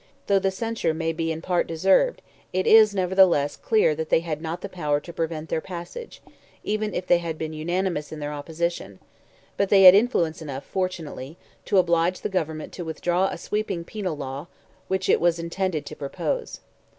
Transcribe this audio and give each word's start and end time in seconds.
Though 0.25 0.39
the 0.39 0.49
censure 0.49 0.95
may 0.95 1.13
be 1.13 1.31
in 1.31 1.43
part 1.43 1.67
deserved, 1.67 2.23
it 2.53 2.65
is, 2.65 2.95
nevertheless, 2.95 3.55
clear 3.55 3.93
that 3.93 4.09
they 4.09 4.21
had 4.21 4.41
not 4.41 4.61
the 4.61 4.67
power 4.67 4.99
to 4.99 5.13
prevent 5.13 5.49
their 5.49 5.61
passage, 5.61 6.23
even 6.63 6.95
if 6.95 7.05
they 7.05 7.19
had 7.19 7.37
been 7.37 7.53
unanimous 7.53 8.11
in 8.11 8.17
their 8.17 8.33
opposition; 8.33 8.97
but 9.57 9.69
they 9.69 9.83
had 9.83 9.93
influence 9.93 10.41
enough, 10.41 10.65
fortunately, 10.65 11.37
to 11.65 11.77
oblige 11.77 12.21
the 12.21 12.29
government 12.29 12.73
to 12.73 12.83
withdraw 12.83 13.27
a 13.27 13.37
sweeping 13.37 13.83
penal 13.83 14.17
law 14.17 14.47
which 14.87 15.07
it 15.07 15.21
was 15.21 15.37
intended 15.37 15.85
to 15.85 15.95
propose. 15.95 16.61